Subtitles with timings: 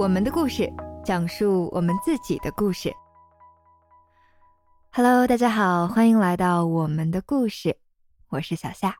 [0.00, 0.66] 我们的故事，
[1.04, 2.90] 讲述我们自己的故事。
[4.90, 7.76] Hello，大家好，欢迎来到我们的故事，
[8.30, 8.96] 我是小夏。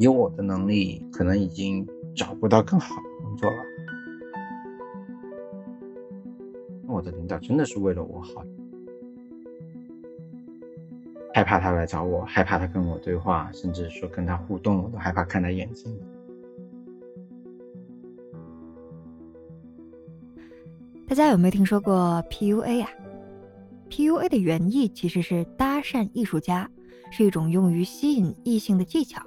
[0.00, 3.62] 以我的能力，可能已经找不到更好的工作了。
[6.88, 8.42] 我的领导真的是为了我好，
[11.38, 15.96] 害怕他来找我，害怕他跟我对话，甚至说跟他互动，我都害怕看他眼睛。
[21.06, 22.90] 大家有没有听说过 PUA 啊
[23.88, 26.68] ？PUA 的原意其实是搭讪艺术家，
[27.12, 29.22] 是一种用于吸引异性的技巧。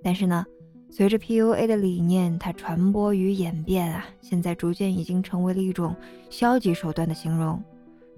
[0.00, 0.46] 但是呢，
[0.90, 5.96] 随着 PUA 的理念它传播与演变啊，现在逐渐已经成为了一种
[6.30, 7.60] 消极手段的形容，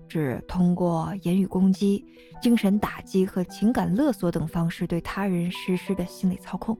[0.08, 2.04] 指通过言语攻击、
[2.40, 6.76] 精神打击和情感勒索等方式对他人实施的心理操控。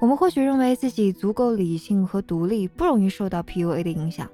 [0.00, 4.28] 我们或许认为自己足够理性和独立，不容易受到 PUA 的影响。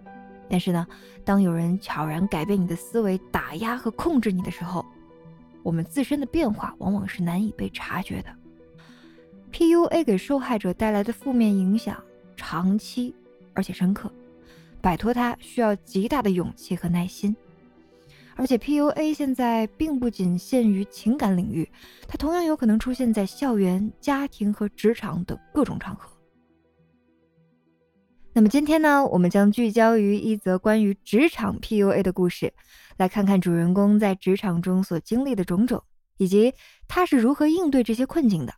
[0.49, 0.87] 但是呢，
[1.25, 4.85] 当有人悄然改变你的思维、打压和控制你的时候，
[5.65, 8.29] 我们自身的变化往往是难以被察觉的。
[9.53, 12.01] PUA 给受害者带来的负面影响
[12.37, 13.13] 长期
[13.55, 14.09] 而且深刻，
[14.81, 17.35] 摆脱它需要极大的勇气和耐心。
[18.35, 21.67] 而且 PUA 现在并不仅限于情感领域，
[22.07, 26.11] 它同样有可能出现在校园、家庭和职场等各种场合。
[28.35, 32.53] 那么今天呢，我们将聚焦于一则关于职场 PUA 的故事，
[32.99, 35.83] 来看看主人公在职场中所经历的种种，
[36.19, 36.53] 以及
[36.87, 38.53] 他是如何应对这些困境的。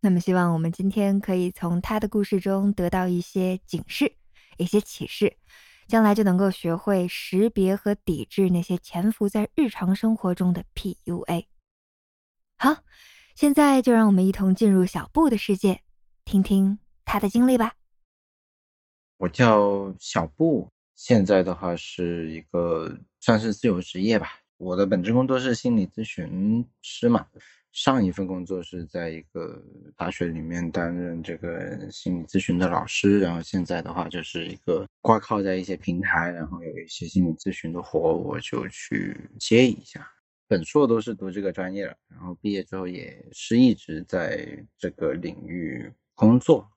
[0.00, 4.10] 那么希望我们今天可以从他的故事中得到一些警示、
[4.56, 5.36] 一些启示，
[5.86, 11.46] 将来就能够学会识别和抵制那些潜伏在日常生活中的 PUA。
[12.56, 12.84] 好，
[13.34, 15.82] 现在就让我们一同进入小布的世界，
[16.24, 17.74] 听听他的经历吧。
[19.18, 24.38] 我叫小布，现在的话是一个算是自由职业吧。
[24.58, 27.26] 我的本职工作是心理咨询师嘛。
[27.72, 29.62] 上一份工作是在一个
[29.96, 40.06] 大学里面担任这个心理咨询的老师，然后现在的话就是一个挂靠在一些平台，然后有一些心理咨询的活，我就去接一下。
[40.46, 44.46] 本硕都是读这个专业了，然后毕业之后也是一直在
[44.78, 46.70] 这个领域工作。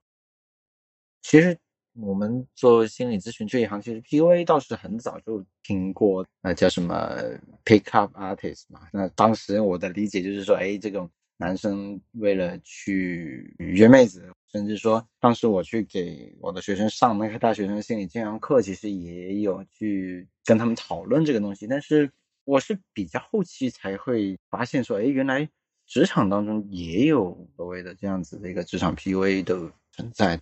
[1.22, 1.58] 其实。
[2.00, 7.18] 我们做心理咨询这一行，其实 PUA 倒是很早就听过，那叫什么
[7.64, 8.82] pick up artist 嘛。
[8.92, 21.66] 那当时我的理解就是说，哎，这种男生为了去约妹子，甚至说当时我去给我的学生上那个大学生心理健康课，其实也有去跟他们讨论这个东西。
[21.66, 22.12] 但是
[22.44, 25.50] 我是比较后期才会发现说，哎，原来
[25.88, 30.42] 职场当中也有所谓的这样子的一个职场 PUA 的存在。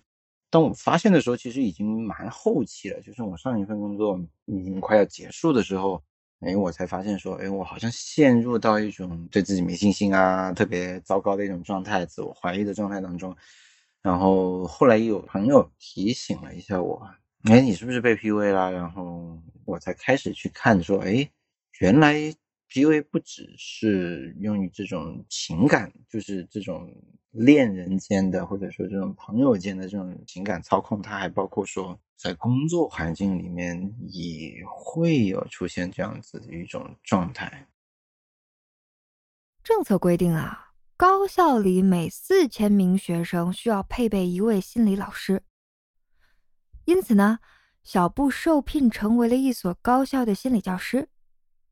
[0.54, 3.00] 当我发现的时候，其实已经蛮后期了。
[3.00, 6.00] 就是我上一份工作已经快要结束的时候，
[6.38, 13.36] 哎，我才发现说，哎，我好像陷入到一种对自己没信心啊，特别糟糕的一种状态，自我怀疑的状态当中。
[14.00, 17.04] 然后后来有朋友提醒了一下我，
[17.50, 18.70] 哎，你是不是被 PUA 啦？
[18.70, 21.28] 然后我才开始去看，说，哎，
[21.80, 22.32] 原来。
[22.70, 26.92] PUA 不只是用于这种情感，就是这种
[27.34, 37.68] 恋人间的，或者说这种朋友间的这种情感操控，它还包括说在工作环境里面也会有出现这样子的一种状态。
[39.64, 45.42] 政策规定啊，高校里每四千名学生需要配备一位心理老师，
[46.84, 47.40] 因此呢，
[47.82, 51.08] 小布受聘成为了一所高校的心理教师。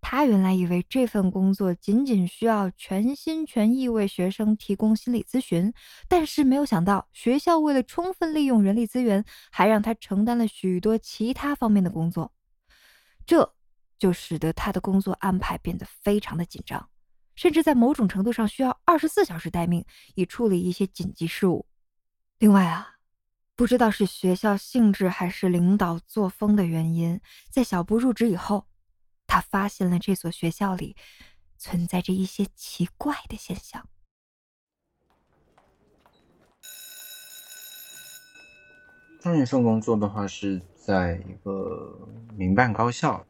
[0.04, 5.72] 他原来以为这份工作仅仅需要全心全意为学生提供心理咨询，
[6.08, 12.32] 但是没有想到学校为了充分利用人力资源，还让他承担了许多其他方面的工作，
[13.24, 13.54] 这
[13.96, 16.90] 就使得他的工作安排变得非常的紧张，
[17.36, 19.84] 甚至在某种程度上需要二十四小时待命
[20.16, 21.64] 以处理一些紧急事务。
[22.38, 22.96] 另外啊，
[23.54, 28.66] 不知道是学校性质还是领导作风的原因，在小布入职以后。
[29.32, 30.94] 他发现了这所学校里
[31.56, 33.88] 存在着一些奇怪的现象。
[39.22, 41.98] 上一份工作的话是在一个
[42.36, 43.24] 民办高校。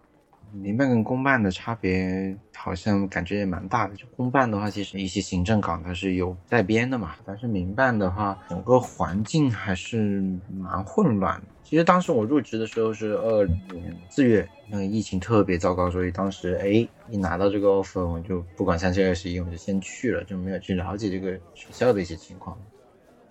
[0.54, 3.94] 民办跟公办的差别好像感觉也蛮大的。
[3.96, 10.22] 就公办的话，其实一些行政岗它是有在编的嘛，但是民办的话，整个环境还是
[10.52, 11.40] 蛮混乱。
[11.62, 22.58] 其实当时我入职的时候是二年四月，那个疫情特别糟糕，所以当时哎一拿到这个 offer，我就不管三七二十一，我就先去了，就没有去了解这个学校的一些情况。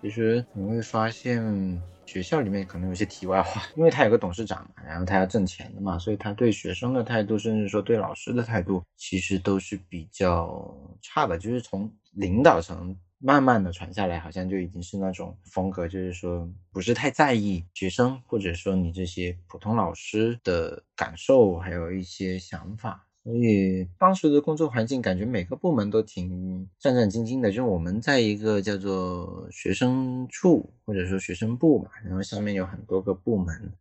[0.00, 1.80] 其实你会发现，
[2.12, 11.38] 学校里面可能有些题外话，因为他有个董事长嘛，然后他要挣钱的嘛，所以他对学生的态度，甚至说对老师的态度，其实都是比较差的。
[11.38, 23.06] 就是从领导层慢慢的传下来，好像就已经是那种风格，就是说不是太在意学生，或者说你这些普通老师的感受，还有一些想法。
[23.24, 27.50] 所以当时的工作环境，感觉每个部门都挺战战兢兢的。
[27.50, 33.72] 就是我们在一个叫做学生处或者说学生部嘛，然后下面有很多个部门，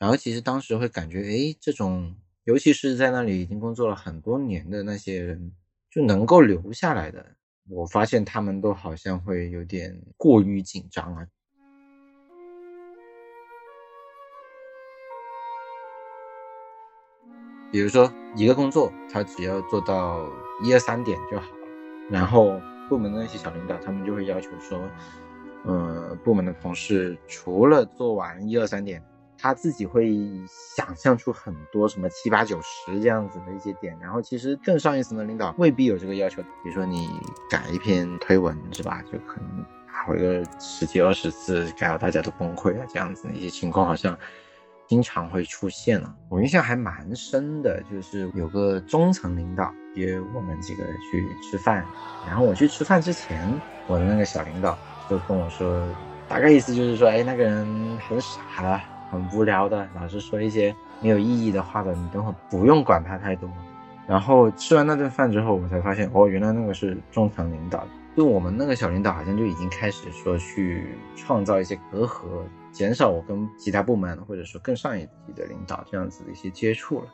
[0.00, 2.12] 然后其实当时会感觉，哎，这种
[2.42, 5.52] 尤其是在那里已经工作了很多年的那些人，
[5.90, 7.24] 就能够留下来的，
[7.68, 11.24] 我发现他们都好像会有点过于紧张啊。
[17.70, 20.26] 比如说一个工作，他只要做到
[20.62, 21.58] 一二三点就好了。
[22.10, 24.80] 然后部门的那些小领导，他们就会要求说，
[25.64, 29.02] 呃，部门的同事除了做完一二三点，
[29.36, 30.16] 他自己会
[30.74, 33.94] 想象出很多什么七八九十这样子的一些点。
[34.00, 36.40] 然后其实更上一层的领导未必有这个要求。
[36.64, 37.06] 比如说你
[37.50, 39.64] 改一篇推文是吧，就可能
[40.06, 44.18] 回个十几二十次，改到大家都崩溃了这样子的一些情况，好像。
[44.88, 51.84] 经常会出现了，我印象还蛮深的，就是有个中层领导约我们几个去吃饭，
[52.26, 53.38] 然后我去吃饭之前，
[53.86, 55.86] 我的那个小领导就跟我说，
[56.26, 58.80] 大概意思就是说，哎，那个人很傻的，
[59.10, 63.48] 很无聊的，老是说一些没有意义的话的，你等会不用管他太多。
[64.06, 67.86] 然后吃完那顿饭之后，我才发现，哦，原来那个是中层领导，
[68.18, 72.24] 就我们那个小领导好像就已经开始说去创造一些隔阂。
[72.72, 77.06] 减少我跟其他部门或者说更上一级的领导这样子的一些接触了。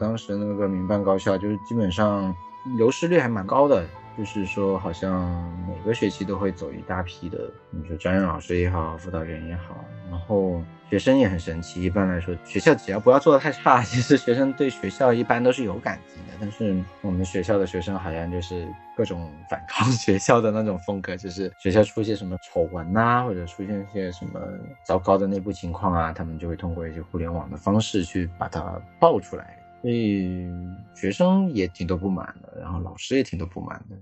[0.00, 2.34] 当时那个民办高校就是基本上
[2.76, 3.86] 流失率还蛮高的。
[4.18, 5.30] 就是说，好像
[5.68, 9.76] 每个学期都会走一大批的，你说专业老师也好，辅导员也好，
[10.10, 11.82] 然后学生也很神奇。
[11.82, 16.32] 一般来说，学校只要不要做的太差， 其实学生对学校一般都是有感情的。
[16.40, 24.40] 但是我们学校的学生好像就是各种反抗 学校的那种风格，就是学校出现什么丑闻呐，或者出现一些什么
[24.86, 29.58] 糟糕的内部情况啊，他们就会通过一些互联网的方式去把它爆出来。
[29.80, 30.48] 所以
[30.94, 33.96] 学生也挺多不满的，然后老师也挺多不满的。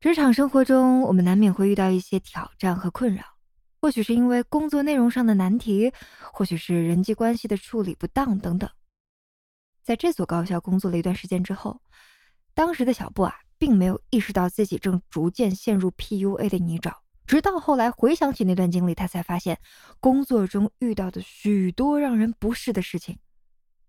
[0.00, 3.22] 职场生活中，我们难免会遇到一些挑战和困扰，
[3.82, 5.92] 或许是因为工作内容上的难题，
[6.32, 8.70] 或许是人际关系的处理不当等等。
[9.82, 11.82] 在这所高校工作了一段时间之后，
[12.54, 16.94] 当时的小布啊，并没有意识到自己正逐渐陷入 PUA 的泥沼，
[17.26, 19.60] 直到后来回想起那段经历，他才发现，
[19.98, 23.18] 工作中遇到的许多让人不适的事情。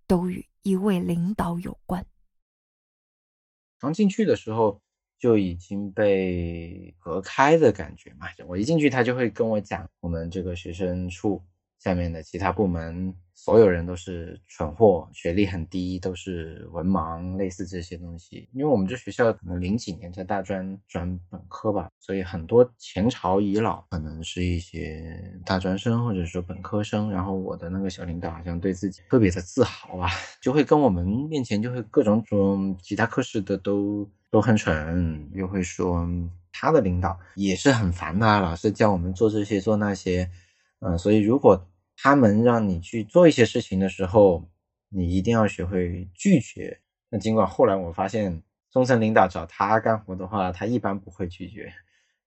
[0.06, 2.06] 都与一位领导有关。
[3.80, 4.83] 刚进去的时候
[5.24, 11.42] 就已经被隔开的感觉嘛，我一进去他就会跟我讲我们这个学生处。
[11.80, 18.48] 下面的其他部门所有人都是蠢货，学历很低，都是文盲，类似这些东西。
[18.54, 27.10] 因为我们这学校可能零几年才大专转本科吧，所以很多前朝遗老可能是一些大专生或者说本科生。
[27.12, 30.10] 然后我的那个小领导好像对自己特别的自豪啊，
[30.42, 36.10] 就会跟我们面前就会各种种其他科室的都都很蠢，又会说
[36.52, 40.28] 他的领导也是很烦的，老是叫我们做这些做那些，
[40.80, 41.70] 嗯，所以如果。
[41.96, 44.50] 他们让你去做一些事情的时候，
[44.90, 46.80] 你一定要学会拒绝。
[47.08, 51.72] 那尽管后来我发现，中层领导找他干活的话，他一般不会拒绝。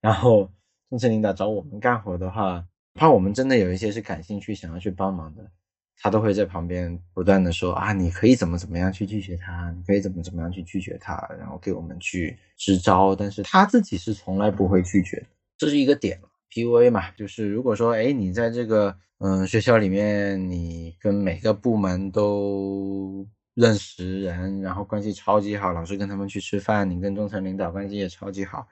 [0.00, 0.48] 然后
[0.88, 5.50] 中层领导找我们干活的话，怕我们真的有一些是感兴趣想要去帮忙的，
[5.98, 13.14] 他都会在旁边不断的说啊，你可以怎么怎么样去拒绝他，你可以怎么怎么样去拒绝他，然后给我们去支招。
[13.16, 15.26] 但是他自己是从来不会拒绝的，
[15.56, 16.20] 这是一个点。
[16.48, 28.66] PUA 嘛，就是如果说，哎，你在这个嗯学校里面，你跟每个部门都认识人，然后关系超级好，老师跟他们去吃饭，你跟中层领导关系也超级好，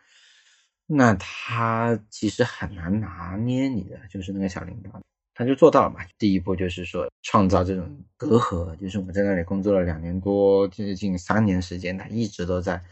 [0.86, 5.02] 那他其实很难拿捏你的，就是那个小领导，
[5.34, 6.00] 他就做到了嘛。
[6.18, 7.84] 第一步就是说创造这种
[8.16, 12.82] 隔阂，就是我们在那里工作了两年多，接近三年时间，他一直都在。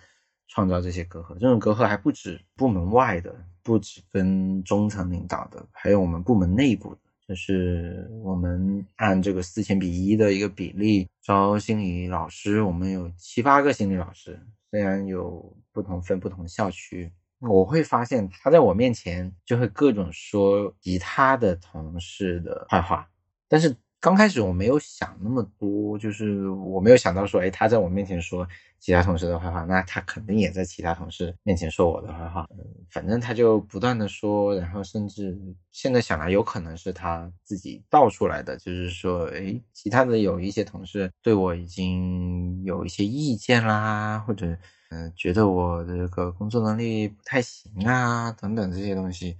[0.54, 7.00] 创造这些隔阂，这种隔阂还不止部门外的，不止跟中层领导的，还有我们部门内部的。
[7.26, 14.38] 就是我们按这个四千比一的一个比例招心理老师，我们有七八个心理老师，
[14.70, 17.10] 虽然有不同分不同校区，
[17.48, 23.08] 我会发现他在我面前就会各种说其他的同事的坏话，
[23.48, 28.46] 但是刚开始我没有想那么多，就是我没有想到说，哎，他在我面前说
[28.80, 32.44] 其他同事的坏话，那他肯定也在其他同事面前说我的坏话。
[32.50, 35.38] 嗯，反正他就不断的说，然后甚至
[35.70, 44.58] 现在想来，有可能是他自己爆出来的，就是说，哎，其他的有一些同事对我已经有一些意见啦，或者
[44.94, 49.34] 嗯，觉得我的这个工作能力不太行啊，等等这些东西。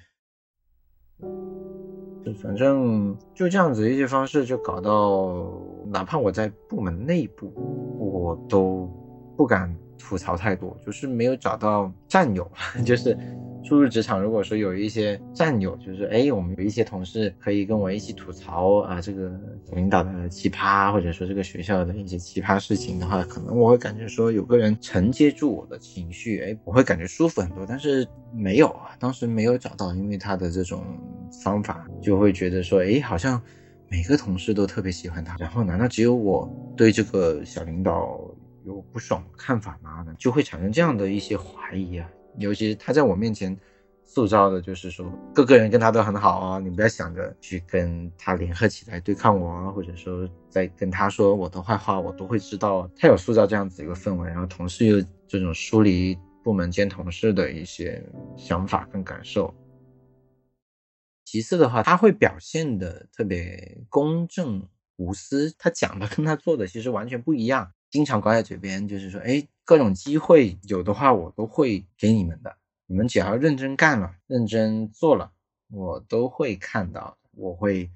[2.24, 5.52] 就反正就这样子一些方式，就搞到
[5.84, 7.52] 哪怕我在部门内部，
[7.98, 8.90] 我都
[9.36, 12.50] 不敢吐槽太多，就是没有找到战友，
[12.86, 13.14] 就是。
[13.64, 19.30] 初入职场，如果说有一些战友，就是哎，我们有一些同事可以跟我一起吐槽啊，这个
[19.72, 27.64] 领导的奇葩，或者说这个学校的一些奇葩事情的话，可能我会感觉说有个人承接住我的情绪，哎，我会感觉舒服很多。
[27.66, 30.84] 但是没有啊，当时没有找到，因为他的这种
[31.44, 33.40] 方法，就会觉得说，哎，好像
[33.88, 38.18] 每个同事都特别喜欢他，然后难道只有我对这个小领导
[38.64, 40.04] 有不爽的看法吗？
[40.18, 42.08] 就会产生这样的一些怀疑啊。
[42.38, 43.56] 尤其是他在我面前
[44.04, 52.90] 塑造的，就是说各个人跟他都很好啊，你不要想着去跟他联合起来对抗我啊，或者说在跟他说我的坏话，我都会知道。
[52.96, 58.04] 他有塑造这样子一个氛围，然后同事又这种疏离部门间同事的一些
[58.36, 59.54] 想法跟感受。
[61.24, 67.72] 其次的话，他会表现的特别公正无私，他讲的跟他做的其实完全不一样。
[67.90, 72.56] 经常挂在嘴边，就是说，哎，各种机会有的话，我都会给你们的。
[72.86, 75.32] 你们只要认真干了，认真做了，
[75.70, 77.90] 我都会看到，我会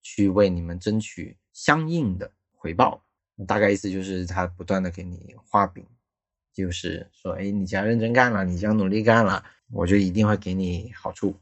[0.00, 3.04] 去为你们争取相应的回报。
[3.46, 5.86] 大概意思就是他不断的给你画饼，
[6.52, 11.36] 就是说，哎，你只要认真干了，你只要努力干了，我就一定会给你好处。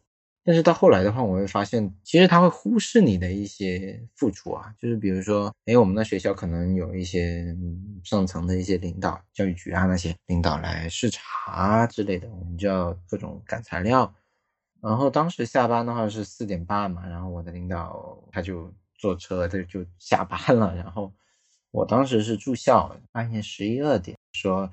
[0.47, 7.45] 但是到后来的话，我会发现，其实他会忽视你的一些付出啊，就是比如说，哎，我们的学校可能有一些
[8.05, 14.15] 上层的一些领导，教育局啊那些领导来视察之类的，我们就要各种赶材料。
[14.81, 21.13] 然后当时下班的话是四点半嘛，然后我的领导他就坐车他就下班了，然后
[21.73, 24.71] 我当时是住校，半夜十一二点说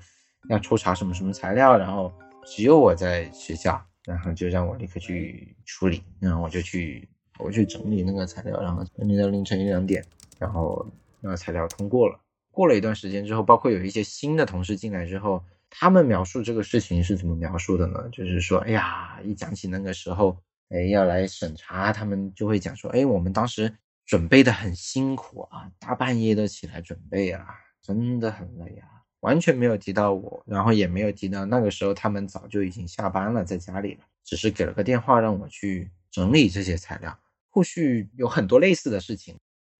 [0.48, 2.12] 要抽查什么什么材料，然后
[2.46, 3.84] 只有我在学校。
[4.04, 7.08] 然后就让我立刻去处理，然后我就去
[7.38, 10.04] 我去整理那个材料，然后整理到凌晨一两点，
[10.38, 10.86] 然后
[11.20, 12.20] 那个材料通过了。
[12.50, 18.08] 过了一段时间之后，包括有一些新的同事进来之后，他们描述这个事情是怎么描述的呢？
[18.12, 20.36] 就是说，哎呀，一讲起那个时候，
[20.68, 23.74] 哎，要来审查，他们就会讲说，哎，我们当时
[24.06, 27.44] 准备的很辛苦啊，大半夜的起来准备啊，
[27.82, 28.93] 真的很累啊。
[29.24, 37.18] 完全没有提到我，然后也没有提到那个时候他们早就已经下班了，在家里了，只是给了个电话让我去整理这些材料。
[37.48, 39.34] 后续有很多类似的事情，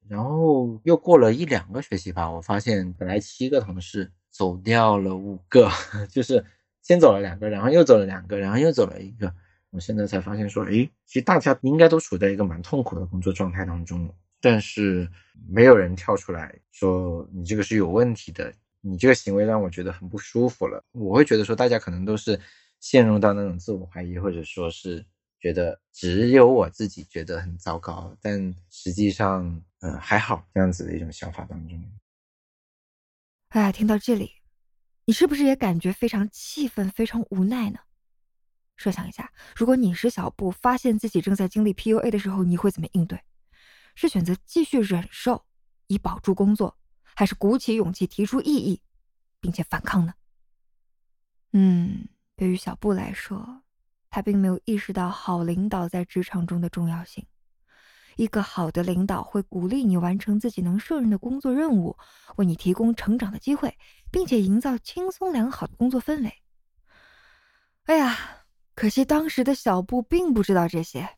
[0.09, 5.69] 然后又过了一两个学期吧，我发现本来七个同事走掉了五个，
[6.09, 6.43] 就是
[6.81, 9.31] 先走了两个，然后又走了两个，然后又走了一个。
[9.69, 14.09] 我现在才发现说，诶，其实大家应该都处在一个蛮痛苦的工作状态当中，
[14.41, 15.07] 但是
[15.47, 18.51] 没有人跳出来说你这个是有问题的。
[18.87, 20.85] 你这个行为让我觉得很不舒服了。
[20.93, 22.39] 我会觉得说，大家可能都是
[22.81, 25.05] 陷入到那种自我怀疑，或者说是
[25.41, 31.83] 觉得只有我自己觉得很糟糕，但实际上，嗯，还好这样子的一种想法当中。
[33.49, 34.33] 哎，听到这里，
[35.07, 37.79] 你是不是也感觉非常气愤、非常无奈呢？
[38.77, 43.19] 设想一下，如果你是小布，发现自己正在经历 PUA 的时候，你会怎么应对？
[43.95, 45.45] 是选择继续忍受，
[45.87, 46.77] 以保住工作？
[47.15, 48.81] 还是鼓起勇气提出异议，
[49.41, 50.15] 并且反抗呢？
[51.53, 53.63] 嗯，对于小布来说，
[54.11, 57.25] 他并没有意识到好领导在职场中的重要性。
[58.17, 61.97] 一个好的领导会鼓励你完成自己能胜任的工作任务，
[62.37, 63.77] 为你提供成长的机会，
[64.11, 66.33] 并且营造轻松良好的工作氛围。
[67.85, 68.17] 哎呀，
[68.75, 71.09] 可惜当时的小布并不知道这些，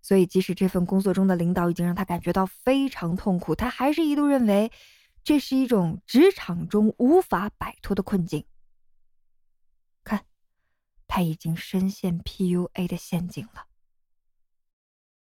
[0.00, 4.70] 所以即使这份工作中的领导已经让他感觉到非常痛苦，他还是一度认为。
[5.28, 8.46] 这是一种职场中无法摆脱的困境。
[10.02, 10.24] 看，
[11.06, 13.66] 他已经深陷 PUA 的陷阱了。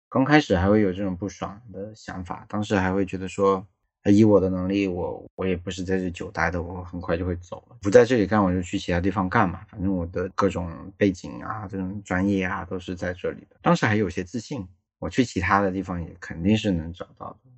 [0.09, 3.63] 刚开始还会有这种不爽的想法，当时还会觉得说，
[4.05, 9.63] 以我的能力，我我也不是在这久待的，我很快就会走了，不在这里干，我就去其他地方干嘛。
[9.69, 13.55] 反正我的各种背景啊，这种专业啊，都是在这里的。
[13.61, 14.67] 当时还有些自信，
[14.97, 17.50] 我去其他的地方也肯定是能找到的。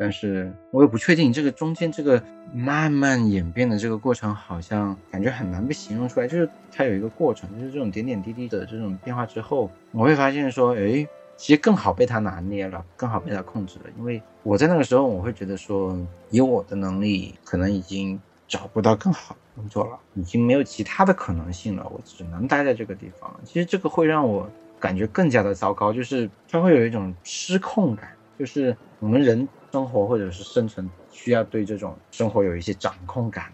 [0.00, 2.22] 但是我也不确定这个中间这个
[2.54, 6.26] 慢慢演变的这个过程，好像感觉很难被形容出来。
[6.26, 13.90] 就是它有一个过程，就是这种点点滴滴的这种变化之后，我会发现说，哎，其实更好被他拿捏了，更好被他控制了。
[13.98, 15.94] 因为我在那个时候，我会觉得说，
[16.30, 23.30] 以我的能力，可能已经找不到更好的工作了，已经没有其他的可能性了，我只能待在这个地方。
[23.44, 33.52] 其实这个会让我感觉更加的糟糕，就是他会有一种失控感，就是我们人生活或者是生存需要对这种生活有一些掌控感，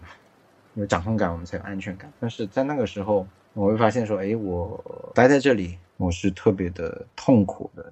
[0.75, 2.11] 有掌控感我们才有安全感。
[2.19, 5.77] 但是在那个时候，我会发现说，哎，我待在这里。
[5.99, 7.91] 我是特别的痛苦的。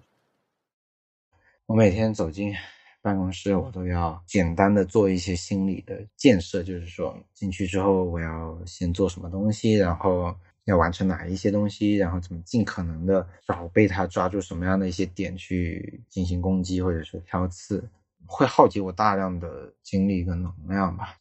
[1.65, 2.53] 我每天走进
[3.01, 17.84] 办公室，我都要简单的做一些心理的建设，就是说进去之后我要先做什么东西，然后要完成哪一些东西，然后怎么尽可能的少被他抓住什么样的一些点去进行攻击或者说挑刺，
[18.25, 21.17] 会耗竭我大量的精力跟能量吧。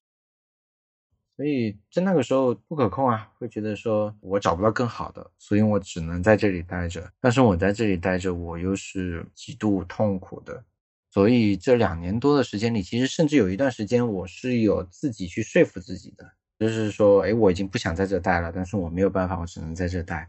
[1.37, 7.11] 所以在那个时候不可控啊，会觉得说我找不到更好的，所以我只能在这里待着。
[7.21, 10.65] 但是我在这里待着，我又是极度痛苦的。
[11.11, 20.29] 所以这两年多的时间里，其实甚至有一段时间，我是有自己去说服自己的，就是说，哎，我已经不想在这待了，但是我没有办法，我只能在这待，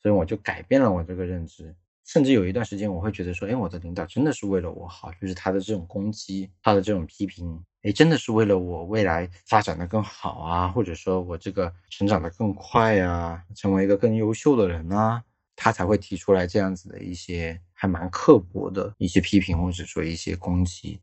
[0.00, 1.74] 所以我就改变了我这个认知。
[2.06, 7.60] 甚至有一段时间，我会觉得说，哎，我的领导真的是为了我好，就是他的这种攻击，他的这种批评。
[7.82, 15.20] 哎，真的是为了我未来发展的更好啊，或者说我这个成长的更快呀，成为一个更优秀的人啊，
[15.56, 21.00] 他才会提出来这样子的一些还蛮刻薄的一些批评，或者说一些攻击。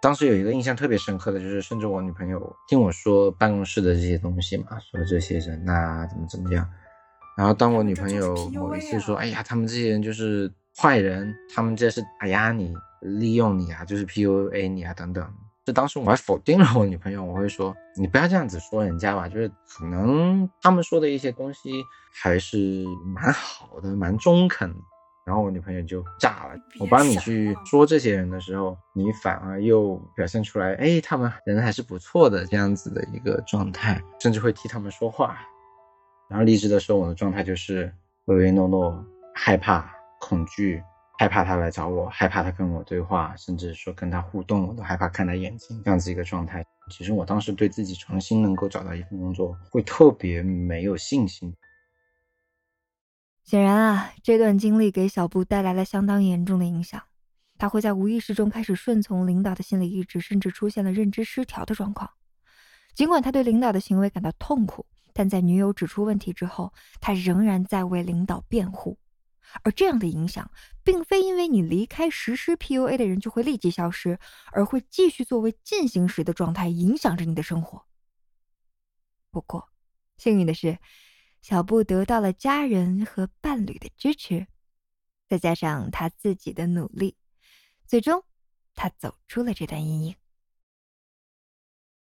[0.00, 6.68] 当时有一个印象特别深刻的就是，甚至我女朋友听我说办公室的这些东西嘛，说这些人呐怎么怎么样，
[7.38, 12.74] 然后当我女朋友某一次说，哎呀，他们这些人就是坏人，他们这是打压你。
[13.00, 15.24] 利用你啊，就是 PUA 你啊，等等。
[15.64, 21.70] 就当时我还否定了我女朋友，我会说你不要这样子说人家吧，就是可能他们说的一些东西
[22.12, 24.74] 还是蛮好的，蛮中肯。
[25.24, 35.38] 然后我女朋友就炸了，我帮你去说这些人的时候，你反而又表现出来，哎，他们人还是不错的这样子的一个状态，甚至会替他们说话。
[36.28, 37.92] 然后离职的时候，我的状态就是
[38.26, 40.82] 唯唯诺诺，害怕，恐惧。
[41.20, 46.64] 害怕他来找我，害怕他跟我对话，甚至说跟他互动，我都害怕看他眼睛，这样子一个状态。
[46.92, 51.52] 其实我当时对自己重新能够找到一份工作，会特别没有信心。
[53.42, 57.02] 显然啊，这段经历给小布带来了相当严重的影响，
[57.58, 62.08] 他会在无意识中开始顺从领导的心理意志，甚至出现了认知失调的状况。
[62.94, 64.86] 尽管他对领导的行为感到痛苦，
[65.18, 69.00] 但在女友指出问题之后，他仍然在为领导辩护。
[69.64, 70.48] 而这样的影响，
[70.84, 74.20] 并非因为你离开实施 PUA 的人就会立即消失，
[74.52, 77.84] 而会继续作为进行时的状态影响着你的生活。
[79.32, 79.68] 不过，
[80.18, 80.78] 幸运的是，
[81.42, 84.46] 小布得到了家人和伴侣的支持，
[85.28, 87.16] 再加上他自己的努力，
[87.88, 88.22] 最终
[88.76, 90.14] 他走出了这段阴影。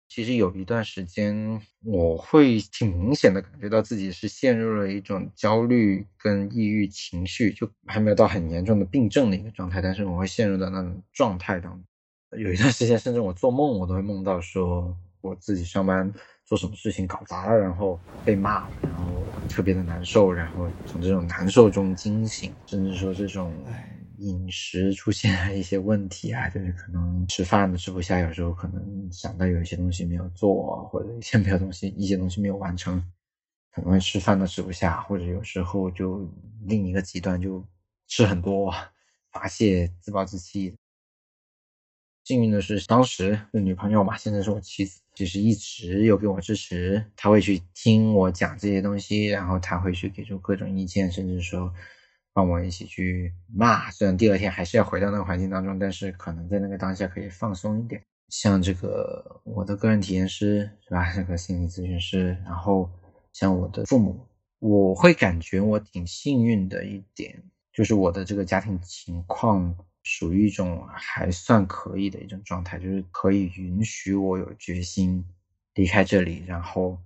[0.09, 12.41] 其实有一段时间，我会挺明显的感觉到自己是陷入了一种焦虑跟抑郁情绪，就还没有到很严重的病症的一个状态，但是我会陷入到那种状态当中。
[12.41, 16.11] 有一段时间，甚至我做梦，我都会梦到说我自己上班
[16.45, 23.53] 做什么事情搞砸了，然后被骂，然后特别的难受，然后从这种难受中惊醒，甚至说这种。
[24.19, 33.01] 饮食出现了一些问题啊，就是可能吃饭都吃不下，有时候可能想到有一些东西没有做，或者一些没有东西，一些东西没有完成，
[33.73, 36.29] 可能吃饭都吃不下，或者有时候就
[36.67, 37.65] 另一个极端就
[38.09, 38.75] 吃很多，
[39.31, 40.75] 发泄自暴自弃。
[42.25, 51.73] 幸运的是，当时的女朋友嘛，现在是我妻子，就是一直有给我支持，她会去听我讲这些东西，然后她会去给出各种意见，甚至说。
[52.39, 58.01] 帮我一起去骂，虽然第二天还是要回到那个环境当中，但是可能在那个当下可以放松一点。
[58.29, 61.13] 像这个我的个人体验师是吧？
[61.13, 62.89] 这个心理咨询师，然后
[63.33, 64.25] 像我的父母，
[64.61, 75.25] 我会感觉我挺幸运的一点，就是我的这个家庭情况属于一种还算可以的一种状态，就是可以允许我有决心
[75.75, 76.97] 离开这里，然后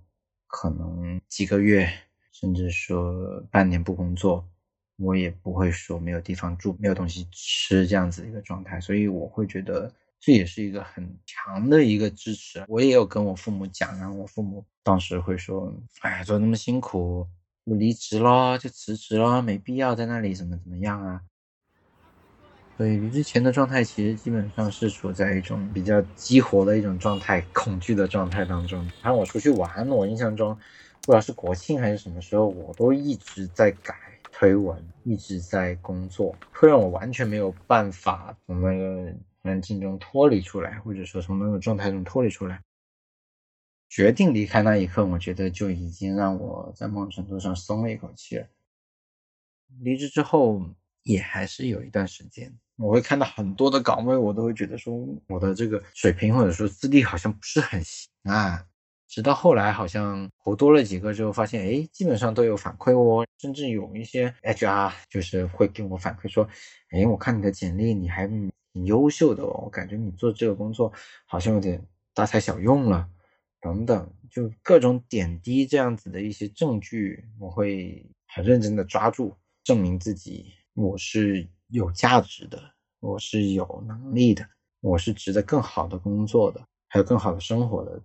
[0.45, 1.91] 可能几个月，
[2.31, 4.47] 甚至说半年不工作。
[5.03, 12.63] 我也不会说没有地方住、没有东西吃这样子一个状态，所以我会觉得这也是一个很强的一个支持。
[12.67, 17.27] 我也有跟我父母讲，然后我父母当时会说：“哎呀，做那么辛苦，
[17.65, 21.21] 就离职咯，就辞职咯，没必要在那里怎么怎么样啊。”
[22.77, 28.79] 所以离职前的状态其实基本上是处在一种比较激活的一种状态、恐惧的状态当中。
[29.01, 30.57] 然后我出去玩，我印象中
[31.01, 33.93] 不知道是国庆还是什么时候，我都一直在改。
[34.43, 42.61] 推文，一直在工作，会让我完全没有办法从那个环境中脱离出来，或者说从那个状态中脱离出来。
[43.87, 48.45] 决定离开那一刻，我觉得就已经让我在某种程度上松了一口气了。
[49.79, 50.61] 离职之后
[51.03, 54.93] 也还是有一段时间，我会看到很多的岗位，我都会觉得说
[55.29, 58.67] 我的这个水平或者说资历好像不是很行啊。
[59.13, 66.49] 直到后来好像投多了几个之后，发现哎，基本上都有反馈哦，甚至有一些 HR 就是会给我反馈说，
[66.89, 68.51] 哎，我看你的简历你还挺
[68.85, 70.91] 优秀的哦，我感觉你做这个工作
[71.27, 71.79] 好像有点
[72.15, 73.07] 大材小用了。
[73.61, 82.59] 等等，就各种点滴这样子的一些证据，我会很认真的抓住，证明自己我是有价值的，
[82.99, 84.43] 我是有能力的，
[84.81, 88.01] 我是值得更好的工作的，还有更好的生活的。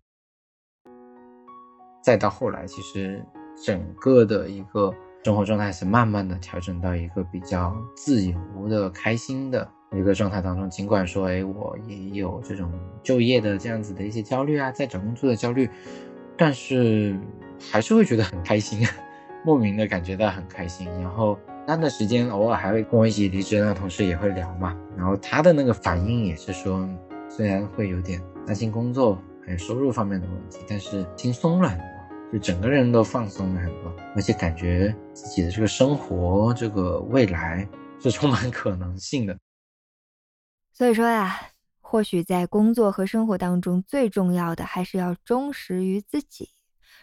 [2.00, 3.24] 再到后来，其实
[3.64, 4.92] 整个的一个
[5.24, 9.68] 生活状态是慢慢的调整到一个比较自由的、开心的。
[9.96, 12.70] 一个状态当中，尽管说，哎，我也有这种
[13.02, 15.66] 就业的这样子的一些焦虑啊，在找工作的焦虑，
[16.36, 17.18] 但是
[17.58, 18.86] 还是会觉得很开心，
[19.46, 20.86] 莫名的感觉到很开心。
[21.00, 26.86] 然后那段时间，偶尔还会跟我一起离职的那同事也会聊嘛，然后他的那个反应也是说，
[27.30, 29.16] 虽然会有点担心工作
[29.48, 31.86] 还有收入方面的问题，但是轻松了很多，
[32.34, 37.66] 就整个人都放松了很多，而且感觉自己的这个生活，这个未来
[37.98, 39.38] 是充满可能性的。
[40.70, 41.40] 所以说呀，
[41.80, 46.50] 或许在工作和生活当中，最重要的还是要忠实于自己，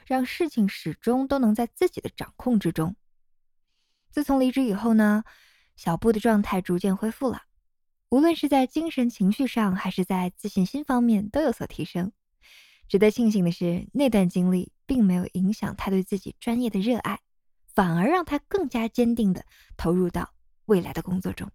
[0.05, 2.95] 让事情始终都能在自己的掌控之中。
[4.11, 5.23] 自从离职以后呢，
[5.75, 7.41] 小布的状态逐渐恢复了，
[8.09, 12.11] 无论是在精神情绪上，还是在自信心方面都有所提升。
[12.87, 17.19] 值得庆幸的是，那段经历并没有影响他对自己专业的热爱，
[17.73, 19.45] 反而让他更加坚定地
[19.75, 20.33] 投入到
[20.65, 21.51] 未来的工作中。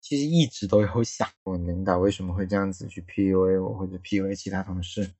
[0.00, 5.10] 其实一直都有想，过领导为什么会这样子去 PUA 我或者 PUA 其他同事？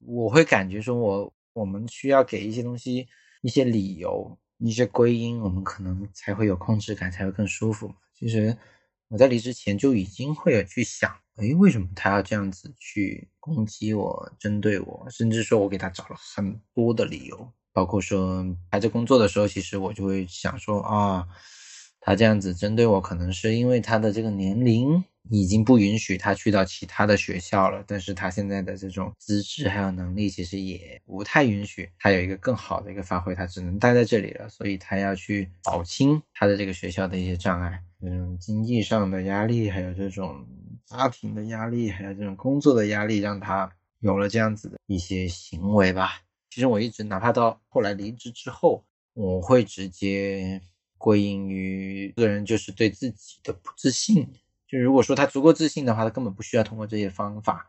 [0.00, 3.08] 我会感觉说，我我们需要给一些东西
[3.40, 7.94] 一些理由、一些归因，我们可能才会有控制感，才会更舒服。
[8.12, 8.54] 其实
[9.08, 15.06] 我在离职前就已经会有去想，哎，为什么他要这样子去攻击我、针对我？
[15.10, 21.26] 甚至说我给他找了很多的理由，包括说还在工作的时候，其实我就会想说啊。
[21.98, 27.82] 他这样子针对我，可能是因为他的这个年龄已经不允许他去到其他的学校了。
[27.84, 34.48] 但是他现在的这种资质还有能力，其实也不太允许他有一个更好的一个发挥，他只能待在这里了。
[34.48, 40.46] 所以他要去扫清他的这个学校的一些障碍，嗯经济上的压力，还有这种
[40.86, 43.70] 家庭的压力，还有这种工作的压力，让他
[44.00, 46.22] 有了这样子的一些行为吧。
[46.50, 50.62] 其实我一直哪怕到后来离职之后，我会直接。
[50.98, 54.26] 归因于个人就是对自己的不自信。
[54.66, 57.66] 就如果说他足够自信的话，他根本不需要通过这些方法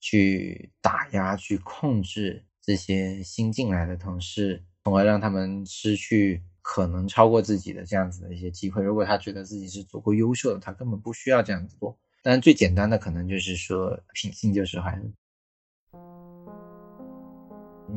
[0.00, 8.82] 去打压、去控制这些新进来的同事，从而让他们失去可能超过自己的这样子的一些机会。
[8.82, 11.98] 如果他觉得自己是足够优秀的，他根本不需要这样子做。
[12.30, 15.00] 但，最简单的可能就是说品性就是坏。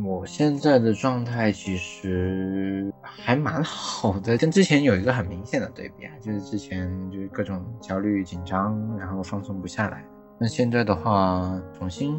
[0.05, 10.01] 我现在的状态其实还蛮好的，跟之前有一个很明显的对比啊，就是之前就是各种焦虑紧张，然后放松不下来。
[10.39, 12.17] 那现在的话，重新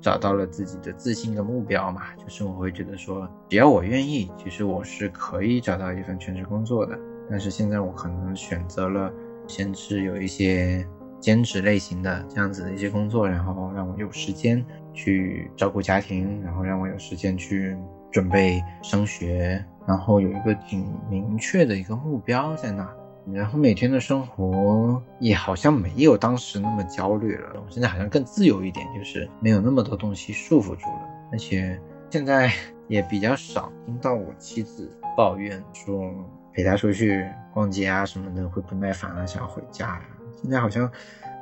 [0.00, 6.98] 找到了自己的自信的目标嘛，就是我会觉得说，只要我愿意，其实我是可以找到一份全职工作的。
[7.28, 9.12] 但是现在我可能选择了
[9.46, 10.88] 先是有一些。
[11.24, 17.74] 兼职类型的这样子的一些工作，然后让我有时间去照顾家庭，然后让我有时间去
[18.12, 22.86] 准备升学，然后有一个挺明确的一个目标在那，
[23.32, 32.52] 然后每天的生活也好像没有当时那么焦虑了，我现在好像更自由一点，就是没有那么多东西束缚住了，而且现在
[32.86, 36.12] 也比较少听到我妻子抱怨说
[36.52, 40.02] 陪她出去逛街啊什么的会不耐烦啊，想要回家呀。
[40.40, 40.90] 现在好像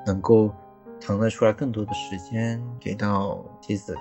[0.07, 0.51] 能够
[1.01, 3.97] 腾得出来更多的时间给到妻子，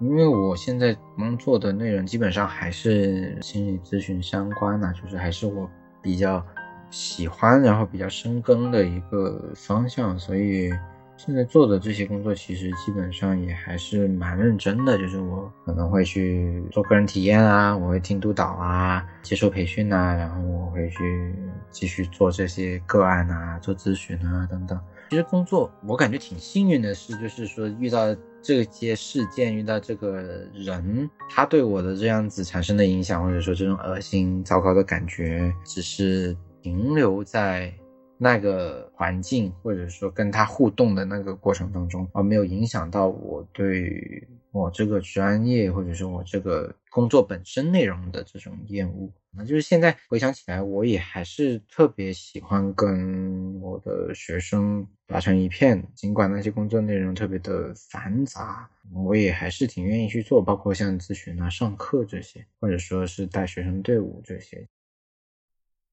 [0.00, 5.68] 因为我现在工作的内容基本上还是心理咨询相关的，就是还是我
[6.00, 6.44] 比较
[6.90, 10.70] 喜欢，然后比较深耕的一个方向，所以。
[11.18, 14.96] 现在做的这些工作，其实基本上也还是蛮认真的。
[14.96, 21.34] 就是我可能会去做个人体验啊，我会听督导啊，接受培训啊，然后我会去
[21.70, 24.78] 继续做这些个案啊，做咨询啊等等。
[25.10, 30.22] 其实工作我感觉挺幸运的是，就是说遇到这些事件遇到这个
[30.54, 37.74] 人，他对我的这样子产生的影响，或者说这种恶心、糟糕的感觉，只是停留在。
[38.18, 49.08] 那个环境，或者说跟他互动的那个过程当中，而没有影响到我对我这个专业，或者说我这个工作本身内容的这种厌恶。
[49.30, 64.66] 那就是现在回想起来，我也还是特别喜欢跟我的学生打成一片，尽管那些工作内容特别的繁杂，我也还是挺愿意去做，包括像咨询啊、上课这些，或者说是带学生队伍这些。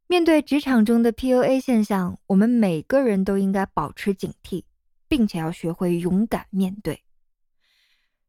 [0.07, 4.63] 面对职场中的 PUA 现象，我们每个人都应该保持警惕，
[5.07, 7.01] 并且要学会勇敢面对。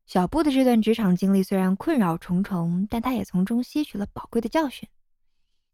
[0.06, 4.88] 小布的这段职场经历虽然困扰重重，但他也从中吸取了宝贵的教训。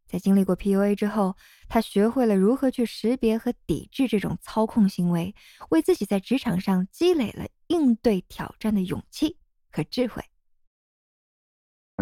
[0.08, 1.36] 在经历过 PUA 之后，
[1.68, 5.34] 他学会了如何去识别和抵制这种操控行为，
[5.70, 9.38] 为自己在职场上积累了应对挑战的勇气
[9.70, 10.22] 和智慧。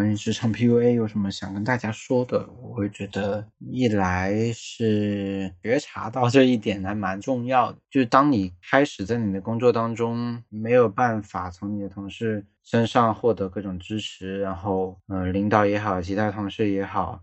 [0.00, 2.48] 关于职场 PUA 有什么想跟大家说的？
[2.62, 17.20] 我会觉得，一来是觉察到这一点还蛮重要的，就是当你开始在你的工作当中没有办法从你的同事身上获得各种支持，然后，呃，领导也好，其他同事也好，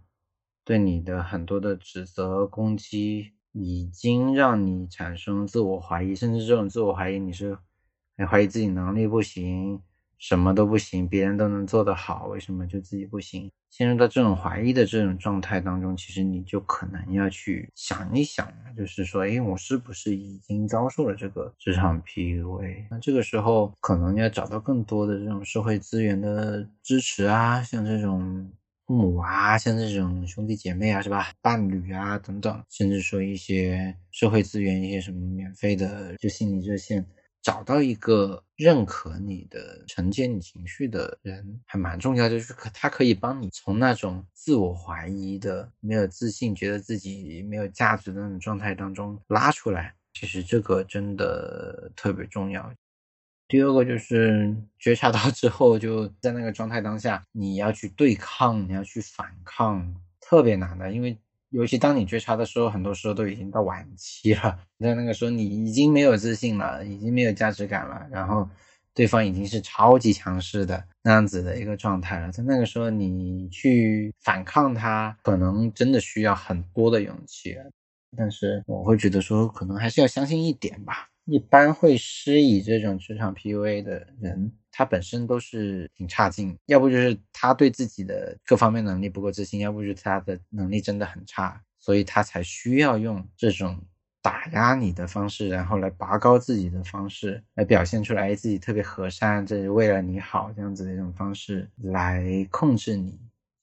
[0.64, 7.58] 对你的很多的指责攻击，已经让你产生自我怀疑，甚至这种自我怀疑，你是
[8.16, 9.82] 你怀疑自己能力不行。
[10.18, 13.52] 什么都不行，别人都能做得好，为什么就自己不行？
[13.70, 22.88] 陷入到这种怀疑的这种状态当中，其实你就可能要去想一想，就是说，哎，我是不是已经遭受了这个职场 PUA？
[22.90, 28.50] 那这个时候可能要找到更多的这种社会资源的支持啊，像这种
[28.88, 31.28] 父母啊，像这种兄弟姐妹啊，是吧？
[31.42, 37.06] 伴侣啊等等，甚至说一些社会资源，一些什么免费的就心理热线。
[37.42, 42.28] 找到一个认可你的、承接你情绪的人，还蛮重要。
[42.28, 49.96] 就是可他可以帮你从那种自我怀疑的、没有自信、觉得自己没有价值的那种状态当中拉出来。
[50.14, 52.74] 其实这个真的特别重要。
[53.48, 61.18] 第二个就是觉察到之后，就在那个状态当下，你要去对抗，你要去反抗，特别难的，因为。
[61.50, 64.60] 尤其当你觉察的时候，很多时候都已经到晚期了。
[64.80, 68.48] 在那个时候，你已经没有自信了，已经没有价值感了，然后
[68.94, 72.32] 对方已经是超级强势的那样子的一个状态了。
[72.32, 77.56] 在那个时候，你去反抗他，可能真的需要很多的勇气。
[78.18, 81.08] 但是我会觉得说，可能还是要相信一点吧。
[81.30, 93.78] 一般会施以这种职场 PUA 的人，他本身都是挺差劲，要不就是他对自己的各方面能力不够自信，要不就是他的能力真的很差，所以他才需要用这种
[94.22, 103.20] 打压你的方式，然后来拔高自己的方式，来表现出来自己特别和善，这是为了你好这样子的一种方式来控制你。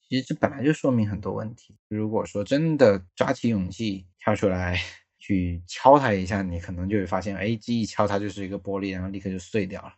[0.07, 1.75] 其实这本来就说明很多问题。
[1.89, 4.79] 如果说真的抓起勇气跳出来。
[5.27, 9.95] 去敲它一下，你可能就会发现，哎，这一敲它就是一个玻璃，然后立刻就碎掉了，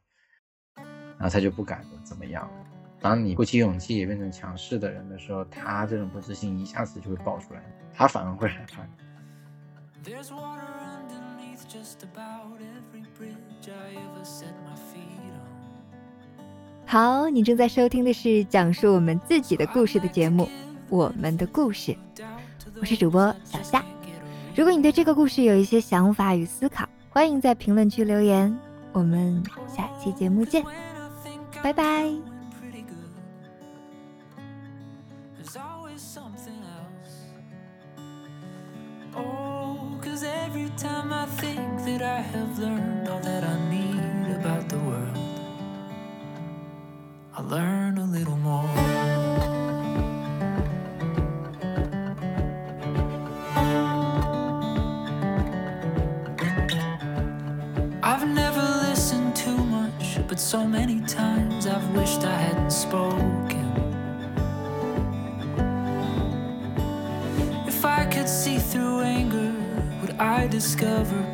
[1.19, 2.49] 然后他就不敢怎么样。
[3.01, 7.63] 当你鼓起勇气也变成强势的人的时候，他这种不自信一下子就会爆出来，
[7.93, 8.87] 他反而会害怕。
[16.87, 20.45] 好，你正在收听的是讲述我们自己的故事的节目
[20.89, 21.91] 《我们的故事》，
[22.81, 23.96] 我是主播小夏。
[24.57, 28.59] 如果你对这个故事有一些想法与思考，欢迎在评论区留言。
[28.91, 30.65] 我们下期节目见，
[31.63, 32.11] 拜拜。
[42.69, 42.96] But
[70.77, 71.26] Discover.